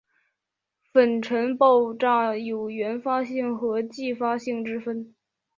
[0.91, 5.13] 粉尘爆炸有原发性和继发性之分。